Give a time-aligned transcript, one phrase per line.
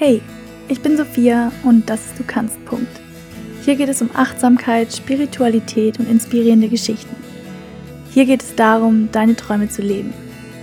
[0.00, 0.22] Hey,
[0.68, 2.64] ich bin Sophia und das ist Du kannst.
[2.66, 3.00] Punkt.
[3.64, 7.16] Hier geht es um Achtsamkeit, Spiritualität und inspirierende Geschichten.
[8.12, 10.14] Hier geht es darum, deine Träume zu leben.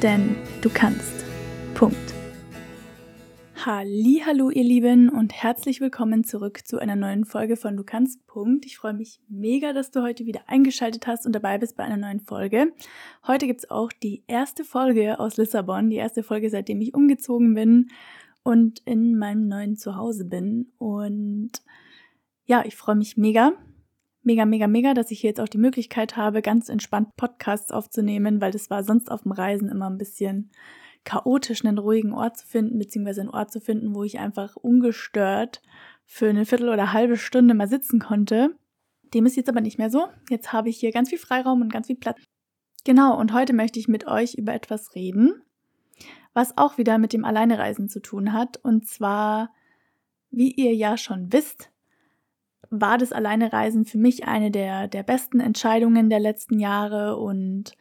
[0.01, 1.25] Denn du kannst.
[1.73, 1.97] Punkt.
[3.65, 8.25] Hallo, ihr Lieben und herzlich willkommen zurück zu einer neuen Folge von Du kannst.
[8.27, 8.65] Punkt.
[8.65, 11.97] Ich freue mich mega, dass du heute wieder eingeschaltet hast und dabei bist bei einer
[11.97, 12.71] neuen Folge.
[13.27, 17.53] Heute gibt es auch die erste Folge aus Lissabon, die erste Folge, seitdem ich umgezogen
[17.53, 17.89] bin
[18.45, 20.71] und in meinem neuen Zuhause bin.
[20.77, 21.51] Und
[22.45, 23.53] ja, ich freue mich mega,
[24.21, 28.39] mega, mega, mega, dass ich hier jetzt auch die Möglichkeit habe, ganz entspannt Podcasts aufzunehmen,
[28.41, 30.51] weil das war sonst auf dem Reisen immer ein bisschen
[31.05, 35.63] chaotisch, einen ruhigen Ort zu finden, beziehungsweise einen Ort zu finden, wo ich einfach ungestört
[36.05, 38.55] für eine Viertel oder halbe Stunde mal sitzen konnte.
[39.15, 40.07] Dem ist jetzt aber nicht mehr so.
[40.29, 42.21] Jetzt habe ich hier ganz viel Freiraum und ganz viel Platz.
[42.83, 45.41] Genau, und heute möchte ich mit euch über etwas reden,
[46.35, 48.57] was auch wieder mit dem Alleinereisen zu tun hat.
[48.57, 49.51] Und zwar,
[50.29, 51.71] wie ihr ja schon wisst,
[52.69, 57.75] war das Alleinereisen für mich eine der, der besten Entscheidungen der letzten Jahre und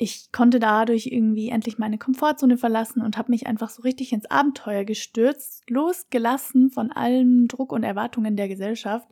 [0.00, 4.30] ich konnte dadurch irgendwie endlich meine Komfortzone verlassen und habe mich einfach so richtig ins
[4.30, 9.08] Abenteuer gestürzt, losgelassen von allem Druck und Erwartungen der Gesellschaft.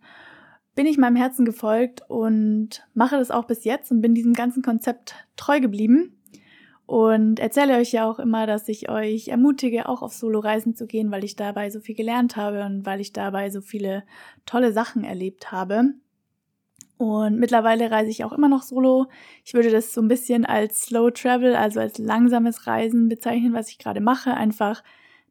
[0.77, 4.63] Bin ich meinem Herzen gefolgt und mache das auch bis jetzt und bin diesem ganzen
[4.63, 6.16] Konzept treu geblieben
[6.87, 11.11] und erzähle euch ja auch immer, dass ich euch ermutige, auch auf Solo-Reisen zu gehen,
[11.11, 14.05] weil ich dabei so viel gelernt habe und weil ich dabei so viele
[14.47, 15.95] tolle Sachen erlebt habe.
[16.97, 19.07] Und mittlerweile reise ich auch immer noch solo.
[19.45, 23.69] Ich würde das so ein bisschen als Slow Travel, also als langsames Reisen bezeichnen, was
[23.69, 24.33] ich gerade mache.
[24.35, 24.83] Einfach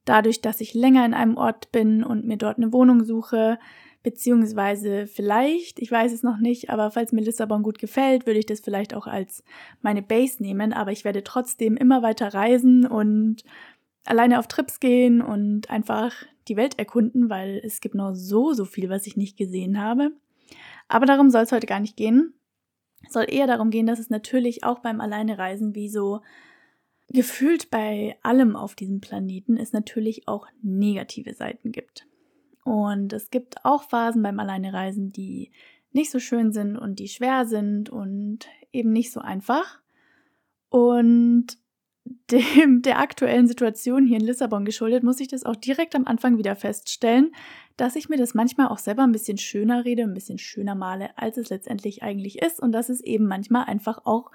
[0.03, 3.57] dadurch, dass ich länger in einem Ort bin und mir dort eine Wohnung suche,
[4.05, 8.45] beziehungsweise vielleicht, ich weiß es noch nicht, aber falls mir Lissabon gut gefällt, würde ich
[8.45, 9.43] das vielleicht auch als
[9.81, 13.43] meine Base nehmen, aber ich werde trotzdem immer weiter reisen und
[14.05, 16.13] alleine auf Trips gehen und einfach
[16.47, 20.11] die Welt erkunden, weil es gibt noch so, so viel, was ich nicht gesehen habe.
[20.87, 22.35] Aber darum soll es heute gar nicht gehen.
[23.07, 26.21] Es soll eher darum gehen, dass es natürlich auch beim Alleinereisen wie so
[27.09, 32.05] gefühlt bei allem auf diesem Planeten es natürlich auch negative Seiten gibt.
[32.65, 35.51] Und es gibt auch Phasen beim Alleinereisen, die
[35.91, 39.81] nicht so schön sind und die schwer sind und eben nicht so einfach.
[40.69, 41.59] Und
[42.31, 46.39] dem, der aktuellen Situation hier in Lissabon geschuldet, muss ich das auch direkt am Anfang
[46.39, 47.31] wieder feststellen,
[47.77, 51.15] dass ich mir das manchmal auch selber ein bisschen schöner rede, ein bisschen schöner male,
[51.19, 54.31] als es letztendlich eigentlich ist und dass es eben manchmal einfach auch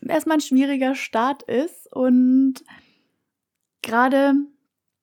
[0.00, 2.64] erstmal ein schwieriger Start ist und
[3.82, 4.34] gerade,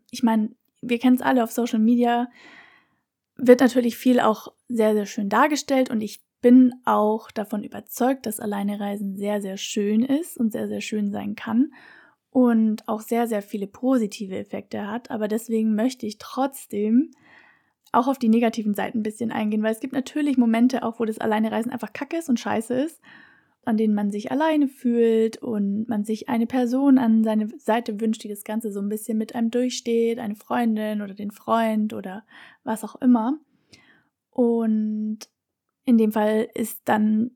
[0.10, 0.50] ich meine,
[0.82, 2.30] wir kennen es alle auf Social Media,
[3.36, 8.40] wird natürlich viel auch sehr, sehr schön dargestellt und ich bin auch davon überzeugt, dass
[8.40, 11.74] Alleinereisen sehr, sehr schön ist und sehr, sehr schön sein kann
[12.32, 15.12] und auch sehr, sehr viele positive Effekte hat.
[15.12, 17.12] Aber deswegen möchte ich trotzdem
[17.92, 21.06] auch auf die negativen Seiten ein bisschen eingehen, weil es gibt natürlich Momente auch, wo
[21.06, 23.02] das Alleinereisen einfach kacke ist und scheiße ist
[23.66, 28.24] an denen man sich alleine fühlt und man sich eine Person an seine Seite wünscht,
[28.24, 32.26] die das Ganze so ein bisschen mit einem durchsteht, eine Freundin oder den Freund oder
[32.64, 33.38] was auch immer.
[34.32, 35.20] Und
[35.86, 37.32] in dem Fall ist dann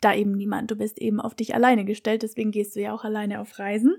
[0.00, 0.70] da eben niemand.
[0.70, 3.96] Du bist eben auf dich alleine gestellt, deswegen gehst du ja auch alleine auf Reisen.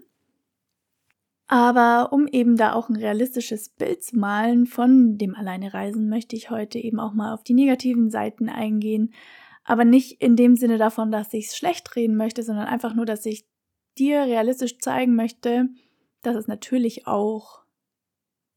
[1.48, 6.50] Aber um eben da auch ein realistisches Bild zu malen von dem Alleinereisen, möchte ich
[6.50, 9.14] heute eben auch mal auf die negativen Seiten eingehen,
[9.64, 13.06] aber nicht in dem Sinne davon, dass ich es schlecht reden möchte, sondern einfach nur,
[13.06, 13.46] dass ich
[13.98, 15.70] dir realistisch zeigen möchte,
[16.22, 17.64] dass es natürlich auch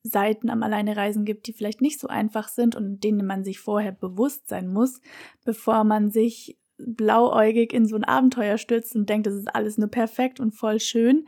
[0.02, 3.92] Seiten am Alleinereisen gibt, die vielleicht nicht so einfach sind und denen man sich vorher
[3.92, 5.00] bewusst sein muss,
[5.44, 9.88] bevor man sich blauäugig in so ein Abenteuer stürzt und denkt, das ist alles nur
[9.88, 11.26] perfekt und voll schön.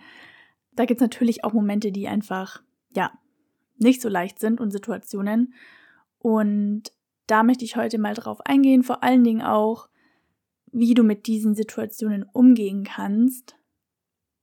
[0.72, 2.62] Da gibt es natürlich auch Momente, die einfach,
[2.94, 3.12] ja,
[3.78, 5.54] nicht so leicht sind und Situationen.
[6.18, 6.92] Und
[7.28, 9.88] da möchte ich heute mal drauf eingehen, vor allen Dingen auch,
[10.72, 13.56] wie du mit diesen Situationen umgehen kannst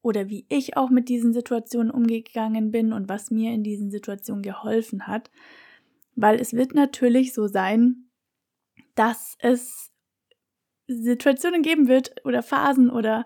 [0.02, 4.44] oder wie ich auch mit diesen Situationen umgegangen bin und was mir in diesen Situationen
[4.44, 5.32] geholfen hat.
[6.16, 8.10] Weil es wird natürlich so sein,
[8.94, 9.92] dass es
[10.88, 13.26] Situationen geben wird oder Phasen oder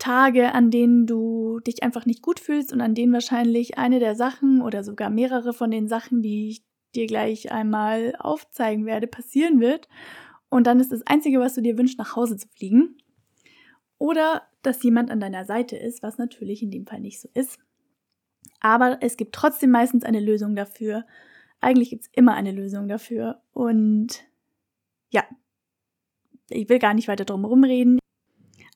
[0.00, 4.16] Tage, an denen du dich einfach nicht gut fühlst und an denen wahrscheinlich eine der
[4.16, 6.64] Sachen oder sogar mehrere von den Sachen, die ich
[6.94, 9.88] dir gleich einmal aufzeigen werde, passieren wird.
[10.48, 12.96] Und dann ist das Einzige, was du dir wünschst, nach Hause zu fliegen.
[13.98, 17.58] Oder dass jemand an deiner Seite ist, was natürlich in dem Fall nicht so ist.
[18.60, 21.06] Aber es gibt trotzdem meistens eine Lösung dafür.
[21.60, 23.42] Eigentlich gibt es immer eine Lösung dafür.
[23.52, 24.24] Und
[25.10, 25.24] ja,
[26.48, 27.98] ich will gar nicht weiter drum reden.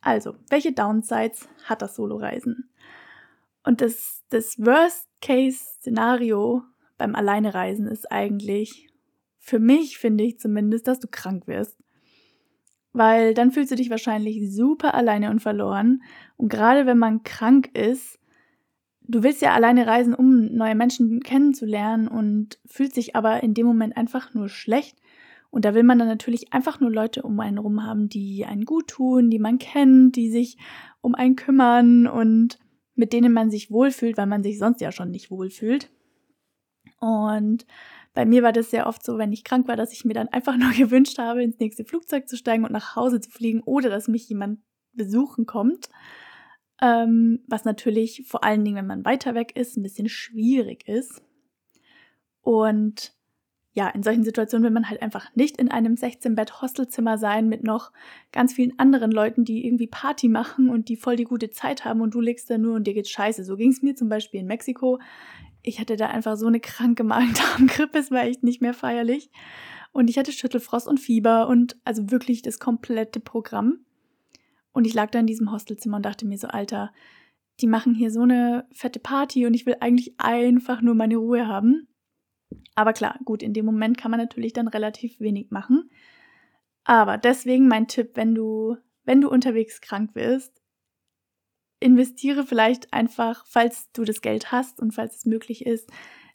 [0.00, 2.70] Also, welche Downsides hat das Solo-Reisen?
[3.64, 6.62] Und das, das Worst-Case-Szenario
[6.98, 8.88] beim Alleinereisen ist eigentlich,
[9.38, 11.78] für mich finde ich zumindest, dass du krank wirst.
[12.92, 16.02] Weil dann fühlst du dich wahrscheinlich super alleine und verloren.
[16.36, 18.18] Und gerade wenn man krank ist,
[19.02, 23.66] du willst ja alleine reisen, um neue Menschen kennenzulernen und fühlt sich aber in dem
[23.66, 24.98] Moment einfach nur schlecht.
[25.50, 28.64] Und da will man dann natürlich einfach nur Leute um einen rum haben, die einen
[28.64, 30.58] gut tun, die man kennt, die sich
[31.00, 32.58] um einen kümmern und
[32.94, 35.90] mit denen man sich wohlfühlt, weil man sich sonst ja schon nicht wohlfühlt.
[37.00, 37.66] Und
[38.14, 40.28] bei mir war das sehr oft so, wenn ich krank war, dass ich mir dann
[40.28, 43.90] einfach nur gewünscht habe, ins nächste Flugzeug zu steigen und nach Hause zu fliegen oder
[43.90, 44.60] dass mich jemand
[44.92, 45.88] besuchen kommt.
[46.80, 51.22] Ähm, was natürlich vor allen Dingen, wenn man weiter weg ist, ein bisschen schwierig ist.
[52.40, 53.12] Und
[53.78, 57.92] ja, in solchen Situationen will man halt einfach nicht in einem 16-Bett-Hostelzimmer sein mit noch
[58.32, 62.00] ganz vielen anderen Leuten, die irgendwie Party machen und die voll die gute Zeit haben
[62.00, 63.44] und du legst da nur und dir geht's scheiße.
[63.44, 64.98] So ging es mir zum Beispiel in Mexiko.
[65.68, 69.30] Ich hatte da einfach so eine kranke Magen-Darm-Grippe, es war echt nicht mehr feierlich.
[69.92, 73.80] Und ich hatte Schüttelfrost und Fieber und also wirklich das komplette Programm.
[74.72, 76.90] Und ich lag da in diesem Hostelzimmer und dachte mir so, Alter,
[77.60, 81.46] die machen hier so eine fette Party und ich will eigentlich einfach nur meine Ruhe
[81.46, 81.86] haben.
[82.74, 85.90] Aber klar, gut, in dem Moment kann man natürlich dann relativ wenig machen.
[86.84, 90.57] Aber deswegen mein Tipp, wenn du, wenn du unterwegs krank wirst,
[91.80, 95.88] investiere vielleicht einfach, falls du das Geld hast und falls es möglich ist,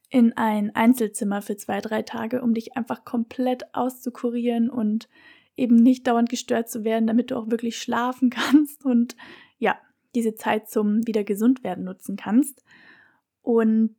[0.10, 5.10] in ein Einzelzimmer für zwei, drei Tage, um dich einfach komplett auszukurieren und
[5.57, 9.16] eben nicht dauernd gestört zu werden, damit du auch wirklich schlafen kannst und
[9.57, 9.78] ja,
[10.16, 12.63] diese Zeit zum wieder gesund werden nutzen kannst.
[13.42, 13.96] Und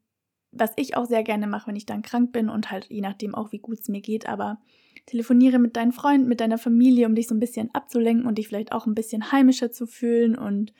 [0.52, 3.34] was ich auch sehr gerne mache, wenn ich dann krank bin und halt je nachdem
[3.34, 4.60] auch, wie gut es mir geht, aber
[5.06, 8.48] telefoniere mit deinen Freunden, mit deiner Familie, um dich so ein bisschen abzulenken und dich
[8.48, 10.72] vielleicht auch ein bisschen heimischer zu fühlen und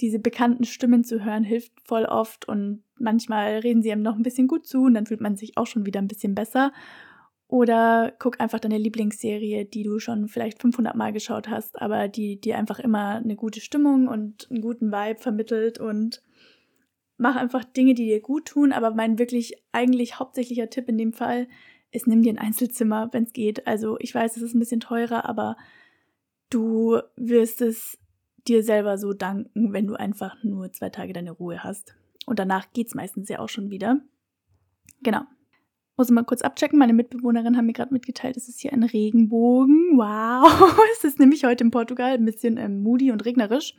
[0.00, 4.22] diese bekannten Stimmen zu hören, hilft voll oft und manchmal reden sie einem noch ein
[4.22, 6.72] bisschen gut zu und dann fühlt man sich auch schon wieder ein bisschen besser.
[7.46, 12.40] Oder guck einfach deine Lieblingsserie, die du schon vielleicht 500 Mal geschaut hast, aber die
[12.40, 16.22] dir einfach immer eine gute Stimmung und einen guten Vibe vermittelt und
[17.16, 18.72] mach einfach Dinge, die dir gut tun.
[18.72, 21.46] Aber mein wirklich eigentlich hauptsächlicher Tipp in dem Fall
[21.92, 23.66] ist, nimm dir ein Einzelzimmer, wenn es geht.
[23.66, 25.56] Also ich weiß, es ist ein bisschen teurer, aber
[26.50, 27.98] du wirst es
[28.46, 31.96] dir selber so danken, wenn du einfach nur zwei Tage deine Ruhe hast.
[32.26, 34.00] Und danach geht es meistens ja auch schon wieder.
[35.02, 35.22] Genau.
[35.96, 36.78] Muss mal kurz abchecken.
[36.78, 39.96] Meine Mitbewohnerin haben mir gerade mitgeteilt, es ist hier ein Regenbogen.
[39.96, 40.76] Wow.
[40.96, 43.74] es ist nämlich heute in Portugal ein bisschen ähm, moody und regnerisch.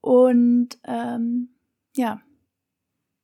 [0.00, 1.50] Und ähm,
[1.94, 2.20] ja.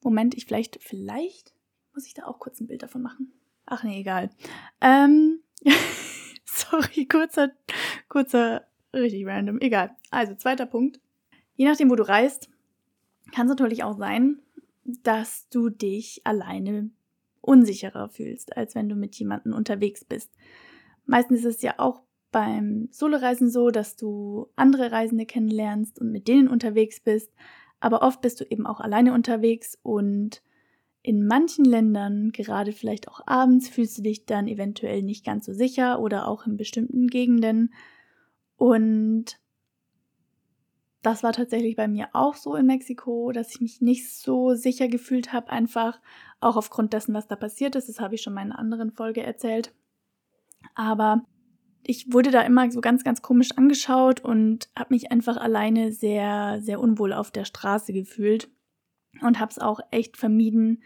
[0.02, 1.54] Moment, ich vielleicht, vielleicht
[1.94, 3.32] muss ich da auch kurz ein Bild davon machen.
[3.66, 4.30] Ach nee, egal.
[4.80, 5.40] Ähm,
[6.44, 7.52] sorry, kurzer,
[8.08, 9.60] kurzer, richtig random.
[9.60, 9.96] Egal.
[10.10, 11.00] Also, zweiter Punkt.
[11.54, 12.48] Je nachdem, wo du reist,
[13.32, 14.40] kann es natürlich auch sein,
[14.84, 16.90] dass du dich alleine
[17.40, 20.30] unsicherer fühlst, als wenn du mit jemandem unterwegs bist.
[21.06, 26.28] Meistens ist es ja auch beim Soloreisen so, dass du andere Reisende kennenlernst und mit
[26.28, 27.30] denen unterwegs bist,
[27.80, 30.42] aber oft bist du eben auch alleine unterwegs und
[31.02, 35.52] in manchen Ländern, gerade vielleicht auch abends, fühlst du dich dann eventuell nicht ganz so
[35.52, 37.74] sicher oder auch in bestimmten Gegenden.
[38.62, 39.40] Und
[41.02, 44.86] das war tatsächlich bei mir auch so in Mexiko, dass ich mich nicht so sicher
[44.86, 46.00] gefühlt habe, einfach
[46.38, 47.88] auch aufgrund dessen, was da passiert ist.
[47.88, 49.74] Das habe ich schon in einer anderen Folge erzählt.
[50.76, 51.24] Aber
[51.82, 56.60] ich wurde da immer so ganz, ganz komisch angeschaut und habe mich einfach alleine sehr,
[56.62, 58.48] sehr unwohl auf der Straße gefühlt
[59.22, 60.84] und habe es auch echt vermieden,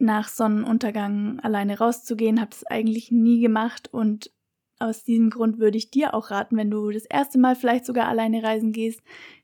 [0.00, 2.40] nach Sonnenuntergang alleine rauszugehen.
[2.40, 4.32] Habe es eigentlich nie gemacht und
[4.80, 8.08] aus diesem Grund würde ich dir auch raten, wenn du das erste Mal vielleicht sogar
[8.08, 9.00] alleine reisen gehst,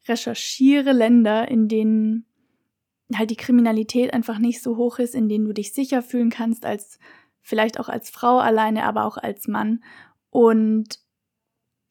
[0.09, 2.27] recherchiere Länder, in denen
[3.15, 6.65] halt die Kriminalität einfach nicht so hoch ist, in denen du dich sicher fühlen kannst,
[6.65, 6.99] als
[7.41, 9.85] vielleicht auch als Frau alleine, aber auch als Mann.
[10.31, 10.99] Und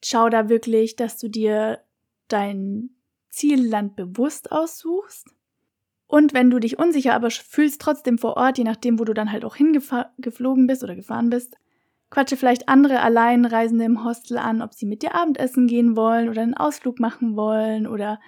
[0.04, 1.80] schau da wirklich, dass du dir
[2.28, 2.90] dein
[3.30, 5.28] Zielland bewusst aussuchst.
[6.06, 9.32] Und wenn du dich unsicher aber fühlst, trotzdem vor Ort, je nachdem, wo du dann
[9.32, 11.56] halt auch hingeflogen bist oder gefahren bist,
[12.10, 16.42] Quatsche vielleicht andere Alleinreisende im Hostel an, ob sie mit dir Abendessen gehen wollen oder
[16.42, 18.20] einen Ausflug machen wollen oder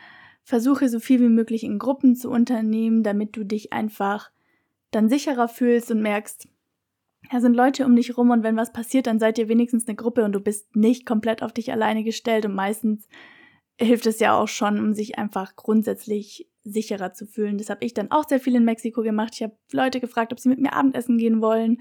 [0.43, 4.31] versuche so viel wie möglich in Gruppen zu unternehmen, damit du dich einfach
[4.91, 6.49] dann sicherer fühlst und merkst,
[7.31, 9.97] da sind Leute um dich rum und wenn was passiert, dann seid ihr wenigstens eine
[9.97, 13.07] Gruppe und du bist nicht komplett auf dich alleine gestellt und meistens
[13.79, 17.59] hilft es ja auch schon, um sich einfach grundsätzlich sicherer zu fühlen.
[17.59, 19.35] Das habe ich dann auch sehr viel in Mexiko gemacht.
[19.35, 21.79] Ich habe Leute gefragt, ob sie mit mir Abendessen gehen wollen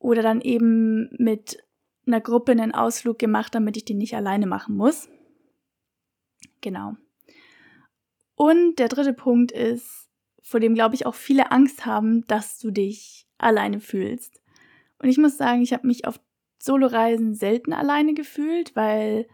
[0.00, 1.62] oder dann eben mit
[2.06, 5.08] einer Gruppe einen Ausflug gemacht, damit ich den nicht alleine machen muss.
[6.60, 6.96] Genau.
[8.34, 10.08] Und der dritte Punkt ist,
[10.42, 14.40] vor dem, glaube ich, auch viele Angst haben, dass du dich alleine fühlst.
[14.98, 16.18] Und ich muss sagen, ich habe mich auf
[16.58, 19.28] Soloreisen selten alleine gefühlt, weil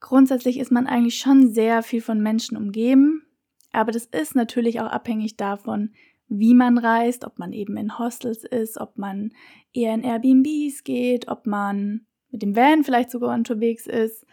[0.00, 3.26] grundsätzlich ist man eigentlich schon sehr viel von Menschen umgeben.
[3.72, 5.92] Aber das ist natürlich auch abhängig davon,
[6.28, 9.32] wie man reist, ob man eben in Hostels ist, ob man
[9.72, 14.26] eher in Airbnbs geht, ob man mit dem Van vielleicht sogar unterwegs ist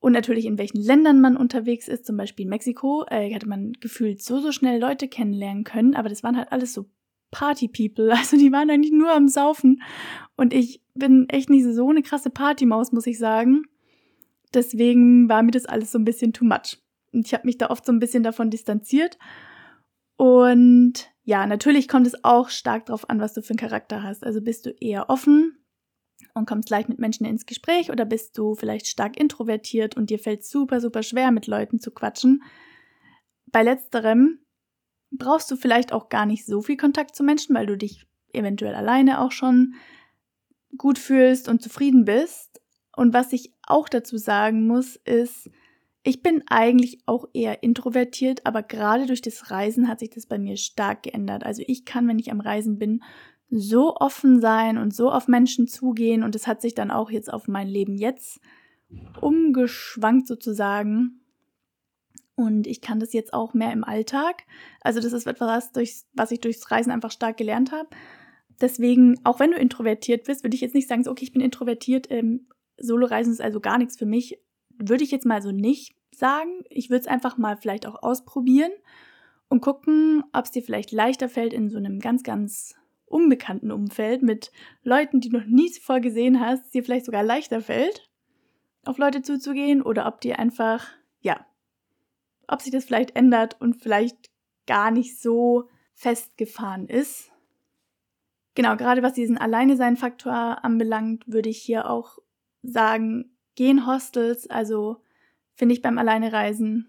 [0.00, 2.04] und natürlich in welchen Ländern man unterwegs ist.
[2.04, 6.08] Zum Beispiel in Mexiko äh, hatte man gefühlt so, so schnell Leute kennenlernen können, aber
[6.08, 6.86] das waren halt alles so
[7.30, 8.10] Party-People.
[8.16, 9.82] Also die waren eigentlich nur am Saufen.
[10.36, 13.62] Und ich bin echt nicht so eine krasse Partymaus, muss ich sagen.
[14.52, 16.78] Deswegen war mir das alles so ein bisschen too much.
[17.12, 19.18] Und ich habe mich da oft so ein bisschen davon distanziert
[20.16, 24.24] und ja, natürlich kommt es auch stark darauf an, was du für einen Charakter hast.
[24.24, 25.58] Also bist du eher offen
[26.34, 30.18] und kommst leicht mit Menschen ins Gespräch oder bist du vielleicht stark introvertiert und dir
[30.18, 32.42] fällt super, super schwer, mit Leuten zu quatschen.
[33.46, 34.40] Bei letzterem
[35.10, 38.74] brauchst du vielleicht auch gar nicht so viel Kontakt zu Menschen, weil du dich eventuell
[38.74, 39.74] alleine auch schon
[40.76, 42.60] gut fühlst und zufrieden bist.
[42.96, 45.50] Und was ich auch dazu sagen muss, ist,
[46.06, 50.38] ich bin eigentlich auch eher introvertiert, aber gerade durch das Reisen hat sich das bei
[50.38, 51.44] mir stark geändert.
[51.44, 53.02] Also ich kann, wenn ich am Reisen bin,
[53.48, 57.32] so offen sein und so auf Menschen zugehen und es hat sich dann auch jetzt
[57.32, 58.38] auf mein Leben jetzt
[59.22, 61.20] umgeschwankt sozusagen.
[62.36, 64.42] Und ich kann das jetzt auch mehr im Alltag.
[64.82, 65.70] Also das ist etwas,
[66.12, 67.88] was ich durchs Reisen einfach stark gelernt habe.
[68.60, 71.42] Deswegen, auch wenn du introvertiert bist, würde ich jetzt nicht sagen, so, okay, ich bin
[71.42, 74.38] introvertiert, ähm, Solo-Reisen ist also gar nichts für mich
[74.78, 76.64] würde ich jetzt mal so nicht sagen.
[76.70, 78.72] Ich würde es einfach mal vielleicht auch ausprobieren
[79.48, 82.74] und gucken, ob es dir vielleicht leichter fällt in so einem ganz, ganz
[83.06, 84.50] unbekannten Umfeld mit
[84.82, 88.08] Leuten, die du noch nie zuvor gesehen hast, dir vielleicht sogar leichter fällt,
[88.84, 90.86] auf Leute zuzugehen oder ob dir einfach,
[91.20, 91.46] ja,
[92.48, 94.30] ob sich das vielleicht ändert und vielleicht
[94.66, 97.30] gar nicht so festgefahren ist.
[98.54, 102.18] Genau, gerade was diesen Alleinesein-Faktor anbelangt, würde ich hier auch
[102.62, 104.98] sagen, gehen Hostels, also
[105.54, 106.88] finde ich beim Alleinereisen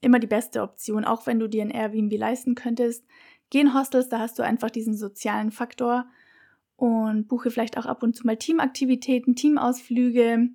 [0.00, 3.04] immer die beste Option, auch wenn du dir ein Airbnb leisten könntest.
[3.50, 6.06] Gehen Hostels, da hast du einfach diesen sozialen Faktor
[6.76, 10.48] und buche vielleicht auch ab und zu mal Teamaktivitäten, Teamausflüge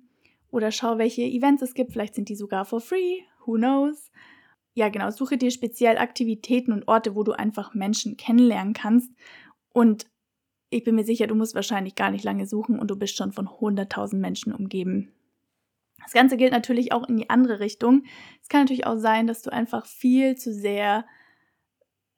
[0.50, 1.92] oder schau, welche Events es gibt.
[1.92, 4.10] Vielleicht sind die sogar for free, who knows.
[4.72, 9.12] Ja, genau, suche dir speziell Aktivitäten und Orte, wo du einfach Menschen kennenlernen kannst.
[9.72, 10.06] Und
[10.70, 13.32] ich bin mir sicher, du musst wahrscheinlich gar nicht lange suchen und du bist schon
[13.32, 15.12] von 100.000 Menschen umgeben.
[16.04, 18.04] Das Ganze gilt natürlich auch in die andere Richtung.
[18.40, 21.04] Es kann natürlich auch sein, dass du einfach viel zu sehr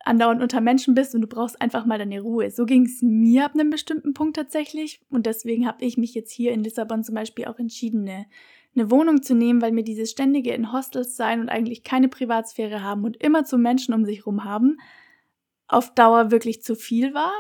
[0.04, 2.50] andauernd unter Menschen bist und du brauchst einfach mal deine Ruhe.
[2.50, 6.30] So ging es mir ab einem bestimmten Punkt tatsächlich und deswegen habe ich mich jetzt
[6.30, 8.26] hier in Lissabon zum Beispiel auch entschieden, eine,
[8.74, 12.82] eine Wohnung zu nehmen, weil mir dieses ständige in Hostels sein und eigentlich keine Privatsphäre
[12.82, 14.78] haben und immer zu Menschen um sich herum haben,
[15.66, 17.32] auf Dauer wirklich zu viel war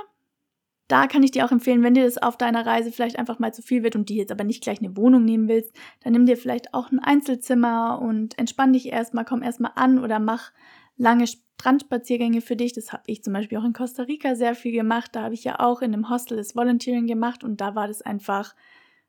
[0.88, 3.52] da kann ich dir auch empfehlen, wenn dir das auf deiner Reise vielleicht einfach mal
[3.52, 6.26] zu viel wird und du jetzt aber nicht gleich eine Wohnung nehmen willst, dann nimm
[6.26, 10.52] dir vielleicht auch ein Einzelzimmer und entspann dich erstmal, komm erstmal an oder mach
[10.96, 12.72] lange Strandspaziergänge für dich.
[12.72, 15.10] Das habe ich zum Beispiel auch in Costa Rica sehr viel gemacht.
[15.14, 18.02] Da habe ich ja auch in einem Hostel das Volunteering gemacht und da war das
[18.02, 18.54] einfach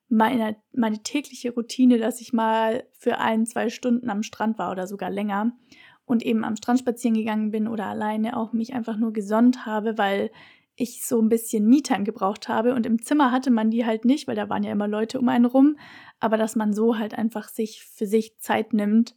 [0.10, 4.88] meine, meine tägliche Routine, dass ich mal für ein, zwei Stunden am Strand war oder
[4.88, 5.51] sogar länger
[6.05, 9.98] und eben am Strand spazieren gegangen bin oder alleine auch mich einfach nur gesonnt habe,
[9.98, 10.31] weil
[10.77, 12.74] ich so ein bisschen Me-Time gebraucht habe.
[12.75, 15.27] Und im Zimmer hatte man die halt nicht, weil da waren ja immer Leute um
[15.27, 15.77] einen rum.
[16.19, 19.15] Aber dass man so halt einfach sich für sich Zeit nimmt,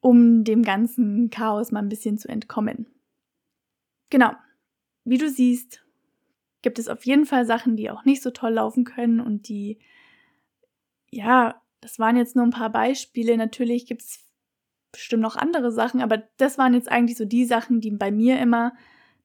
[0.00, 2.86] um dem ganzen Chaos mal ein bisschen zu entkommen.
[4.10, 4.32] Genau.
[5.04, 5.84] Wie du siehst,
[6.62, 9.78] gibt es auf jeden Fall Sachen, die auch nicht so toll laufen können und die,
[11.10, 13.36] ja, das waren jetzt nur ein paar Beispiele.
[13.36, 14.20] Natürlich gibt es
[14.90, 18.38] bestimmt noch andere Sachen, aber das waren jetzt eigentlich so die Sachen, die bei mir
[18.38, 18.72] immer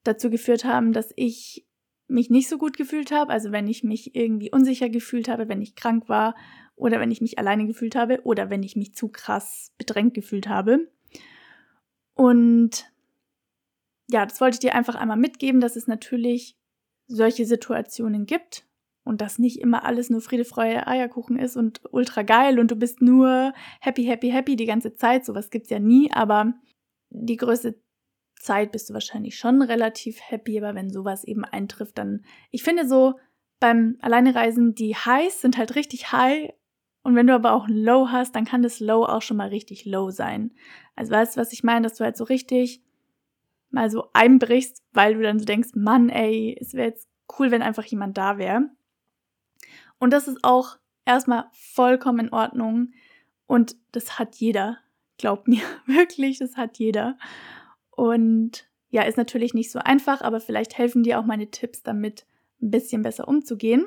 [0.04, 1.66] dazu geführt haben, dass ich
[2.08, 3.32] mich nicht so gut gefühlt habe.
[3.32, 6.34] Also wenn ich mich irgendwie unsicher gefühlt habe, wenn ich krank war
[6.74, 10.48] oder wenn ich mich alleine gefühlt habe oder wenn ich mich zu krass bedrängt gefühlt
[10.48, 10.88] habe.
[12.14, 12.90] Und
[14.10, 16.56] ja, das wollte ich dir einfach einmal mitgeben, dass es natürlich
[17.06, 18.66] solche Situationen gibt
[19.04, 22.76] und dass nicht immer alles nur Friede, Freude, Eierkuchen ist und ultra geil und du
[22.76, 25.24] bist nur happy, happy, happy die ganze Zeit.
[25.24, 26.54] Sowas gibt's ja nie, aber
[27.10, 27.80] die größte
[28.40, 32.86] Zeit bist du wahrscheinlich schon relativ happy, aber wenn sowas eben eintrifft, dann, ich finde
[32.86, 33.14] so
[33.60, 36.52] beim Alleinereisen, die Highs sind halt richtig high
[37.02, 39.48] und wenn du aber auch ein Low hast, dann kann das Low auch schon mal
[39.48, 40.52] richtig low sein.
[40.94, 42.82] Also weißt du, was ich meine, dass du halt so richtig
[43.70, 47.62] mal so einbrichst, weil du dann so denkst, Mann, ey, es wäre jetzt cool, wenn
[47.62, 48.68] einfach jemand da wäre.
[49.98, 52.92] Und das ist auch erstmal vollkommen in Ordnung
[53.46, 54.78] und das hat jeder.
[55.18, 57.18] Glaub mir, wirklich, das hat jeder.
[57.98, 62.26] Und Ja, ist natürlich nicht so einfach, aber vielleicht helfen dir auch meine Tipps damit,
[62.62, 63.84] ein bisschen besser umzugehen.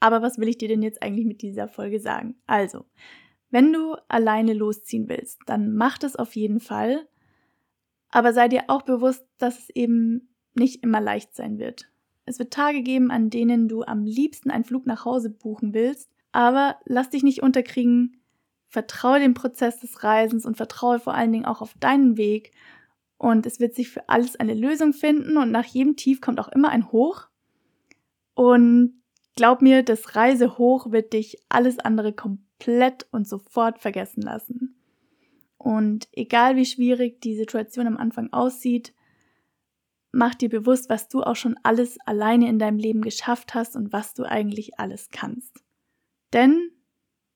[0.00, 2.34] Aber was will ich dir denn jetzt eigentlich mit dieser Folge sagen?
[2.46, 2.86] Also,
[3.50, 7.06] wenn du alleine losziehen willst, dann mach das auf jeden Fall.
[8.08, 11.90] Aber sei dir auch bewusst, dass es eben nicht immer leicht sein wird.
[12.24, 16.10] Es wird Tage geben, an denen du am liebsten einen Flug nach Hause buchen willst,
[16.32, 18.20] aber lass dich nicht unterkriegen.
[18.68, 22.52] Vertraue dem Prozess des Reisens und vertraue vor allen Dingen auch auf deinen Weg.
[23.18, 26.48] Und es wird sich für alles eine Lösung finden und nach jedem Tief kommt auch
[26.48, 27.28] immer ein Hoch.
[28.34, 29.02] Und
[29.36, 34.76] glaub mir, das Reisehoch wird dich alles andere komplett und sofort vergessen lassen.
[35.56, 38.92] Und egal wie schwierig die Situation am Anfang aussieht,
[40.12, 43.92] mach dir bewusst, was du auch schon alles alleine in deinem Leben geschafft hast und
[43.92, 45.64] was du eigentlich alles kannst.
[46.32, 46.70] Denn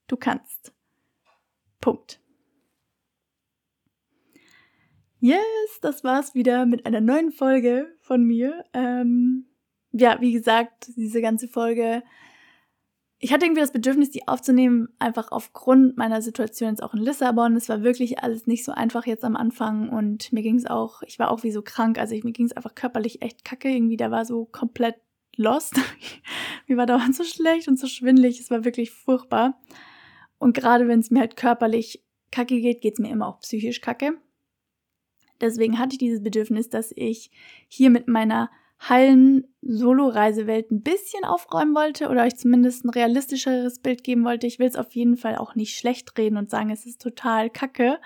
[0.06, 0.72] du kannst.
[1.80, 2.20] Punkt.
[5.20, 8.64] Yes, das war's wieder mit einer neuen Folge von mir.
[8.72, 9.46] Ähm,
[9.92, 12.02] ja, wie gesagt, diese ganze Folge
[13.22, 17.54] ich hatte irgendwie das Bedürfnis, die aufzunehmen, einfach aufgrund meiner Situation jetzt auch in Lissabon.
[17.54, 21.02] Es war wirklich alles nicht so einfach jetzt am Anfang und mir ging es auch,
[21.02, 23.68] ich war auch wie so krank, also ich, mir ging es einfach körperlich echt kacke.
[23.68, 24.96] Irgendwie, da war so komplett
[25.36, 25.78] lost.
[26.66, 28.40] mir war dauernd so schlecht und so schwindlig.
[28.40, 29.60] Es war wirklich furchtbar.
[30.38, 33.82] Und gerade wenn es mir halt körperlich kacke geht, geht es mir immer auch psychisch
[33.82, 34.14] kacke.
[35.40, 37.30] Deswegen hatte ich dieses Bedürfnis, dass ich
[37.68, 38.50] hier mit meiner
[38.88, 44.46] heilen Solo-Reisewelt ein bisschen aufräumen wollte oder euch zumindest ein realistischeres Bild geben wollte.
[44.46, 47.50] Ich will es auf jeden Fall auch nicht schlecht reden und sagen, es ist total
[47.50, 48.00] kacke.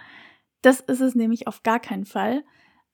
[0.63, 2.45] Das ist es nämlich auf gar keinen Fall.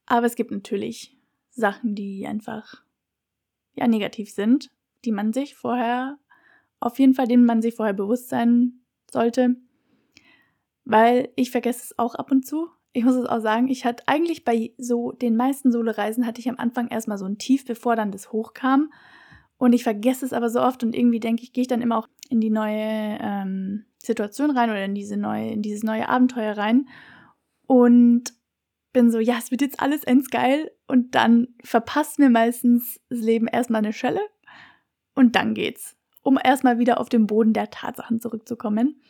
[0.04, 1.16] Aber es gibt natürlich
[1.50, 2.82] Sachen, die einfach
[3.74, 4.70] ja negativ sind,
[5.04, 6.18] die man sich vorher
[6.80, 8.80] auf jeden Fall, denen man sich vorher bewusst sein
[9.10, 9.56] sollte.
[10.84, 14.02] Weil ich vergesse es auch ab und zu ich muss es auch sagen, ich hatte
[14.06, 17.94] eigentlich bei so den meisten Solo-Reisen hatte ich am Anfang erstmal so ein Tief, bevor
[17.94, 18.92] dann das hochkam.
[19.58, 21.98] Und ich vergesse es aber so oft und irgendwie denke ich, gehe ich dann immer
[21.98, 26.56] auch in die neue ähm, Situation rein oder in diese neue, in dieses neue Abenteuer
[26.56, 26.88] rein
[27.66, 28.32] und
[28.92, 33.46] bin so, ja, es wird jetzt alles geil und dann verpasst mir meistens das Leben
[33.46, 34.20] erstmal eine Schelle
[35.14, 39.00] und dann geht's, um erstmal wieder auf den Boden der Tatsachen zurückzukommen.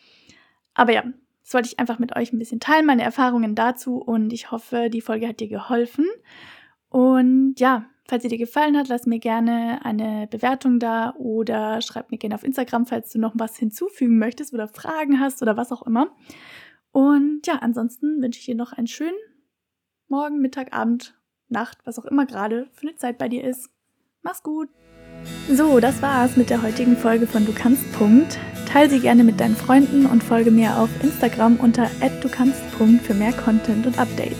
[0.74, 1.04] Aber ja,
[1.50, 4.88] das wollte ich einfach mit euch ein bisschen teilen, meine Erfahrungen dazu und ich hoffe,
[4.88, 6.06] die Folge hat dir geholfen.
[6.88, 12.12] Und ja, falls sie dir gefallen hat, lass mir gerne eine Bewertung da oder schreib
[12.12, 15.72] mir gerne auf Instagram, falls du noch was hinzufügen möchtest oder Fragen hast oder was
[15.72, 16.14] auch immer.
[16.92, 19.18] Und ja, ansonsten wünsche ich dir noch einen schönen
[20.06, 23.70] Morgen, Mittag, Abend, Nacht, was auch immer gerade für eine Zeit bei dir ist.
[24.22, 24.68] Mach's gut!
[25.48, 27.90] So, das war's mit der heutigen Folge von Du kannst.
[27.92, 28.38] Punkt.
[28.70, 31.90] Teil sie gerne mit deinen Freunden und folge mir auf Instagram unter
[32.22, 32.62] @dukannst.
[33.02, 34.38] für mehr Content und Updates.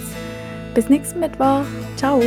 [0.75, 1.65] Bis nächsten Mittwoch.
[1.97, 2.23] Ciao.